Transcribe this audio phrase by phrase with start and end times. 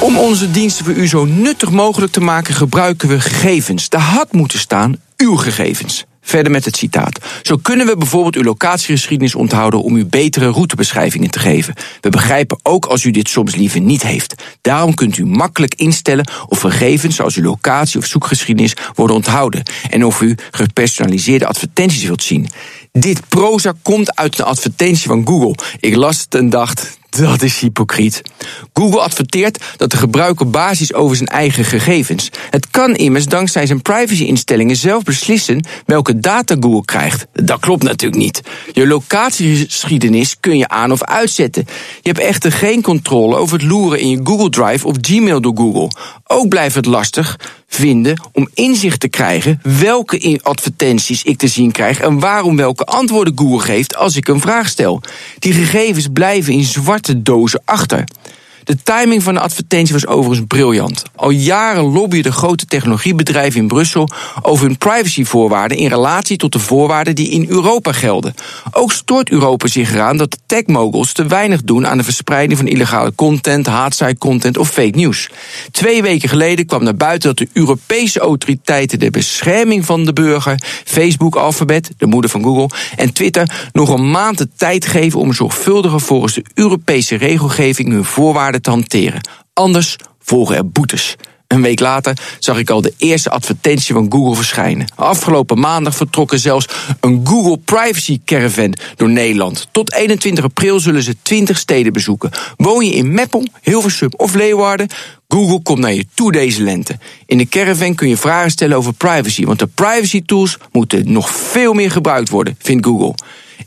[0.00, 3.88] Om onze diensten voor u zo nuttig mogelijk te maken, gebruiken we gegevens.
[3.88, 6.04] Daar had moeten staan uw gegevens.
[6.20, 7.18] Verder met het citaat.
[7.42, 11.74] Zo kunnen we bijvoorbeeld uw locatiegeschiedenis onthouden om u betere routebeschrijvingen te geven.
[12.00, 14.34] We begrijpen ook als u dit soms liever niet heeft.
[14.60, 19.62] Daarom kunt u makkelijk instellen of gegevens zoals uw locatie of zoekgeschiedenis worden onthouden.
[19.90, 22.48] En of u gepersonaliseerde advertenties wilt zien.
[22.92, 25.54] Dit proza komt uit een advertentie van Google.
[25.80, 28.22] Ik las het en dacht, dat is hypocriet.
[28.72, 32.30] Google adverteert dat de gebruiker basis over zijn eigen gegevens.
[32.50, 37.26] Het kan immers dankzij zijn privacy-instellingen zelf beslissen welke data Google krijgt.
[37.32, 38.40] Dat klopt natuurlijk niet.
[38.72, 41.64] Je locatiegeschiedenis kun je aan of uitzetten.
[42.02, 45.56] Je hebt echter geen controle over het loeren in je Google Drive of Gmail door
[45.56, 45.90] Google.
[46.26, 52.00] Ook blijft het lastig vinden om inzicht te krijgen welke advertenties ik te zien krijg
[52.00, 55.00] en waarom welke antwoorden Google geeft als ik een vraag stel.
[55.38, 58.04] Die gegevens blijven in zwarte dozen achter.
[58.64, 61.02] De timing van de advertentie was overigens briljant.
[61.16, 64.08] Al jaren lobbyen de grote technologiebedrijven in Brussel
[64.42, 68.34] over hun privacyvoorwaarden in relatie tot de voorwaarden die in Europa gelden.
[68.72, 72.68] Ook stoort Europa zich eraan dat de techmoguls te weinig doen aan de verspreiding van
[72.68, 75.30] illegale content, haatzaaie content of fake news.
[75.70, 80.62] Twee weken geleden kwam naar buiten dat de Europese autoriteiten de bescherming van de burger,
[80.84, 85.32] Facebook, Alphabet, de moeder van Google, en Twitter nog een maand de tijd geven om
[85.32, 89.28] zorgvuldiger volgens de Europese regelgeving hun voorwaarden te hanteren.
[89.52, 91.16] Anders volgen er boetes.
[91.54, 94.86] Een week later zag ik al de eerste advertentie van Google verschijnen.
[94.94, 96.68] Afgelopen maandag vertrokken zelfs
[97.00, 99.68] een Google Privacy Caravan door Nederland.
[99.72, 102.30] Tot 21 april zullen ze 20 steden bezoeken.
[102.56, 104.88] Woon je in Meppel, Hilversum of Leeuwarden?
[105.28, 106.98] Google komt naar je toe deze lente.
[107.26, 111.30] In de caravan kun je vragen stellen over privacy, want de privacy tools moeten nog
[111.30, 113.14] veel meer gebruikt worden, vindt Google.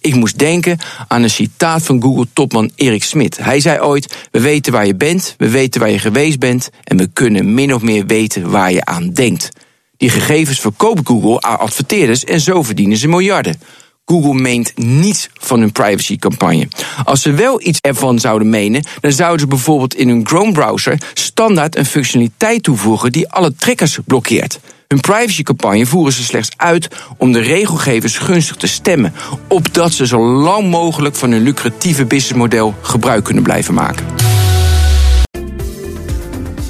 [0.00, 0.78] Ik moest denken
[1.08, 3.36] aan een citaat van Google-topman Erik Smit.
[3.36, 6.96] Hij zei ooit: We weten waar je bent, we weten waar je geweest bent en
[6.96, 9.48] we kunnen min of meer weten waar je aan denkt.
[9.96, 13.60] Die gegevens verkoopt Google aan adverteerders en zo verdienen ze miljarden.
[14.04, 16.68] Google meent niets van hun privacycampagne.
[17.04, 21.76] Als ze wel iets ervan zouden menen, dan zouden ze bijvoorbeeld in hun Chrome-browser standaard
[21.76, 24.60] een functionaliteit toevoegen die alle trekkers blokkeert.
[24.88, 29.14] Hun privacycampagne voeren ze slechts uit om de regelgevers gunstig te stemmen,
[29.48, 34.23] opdat ze zo lang mogelijk van hun lucratieve businessmodel gebruik kunnen blijven maken.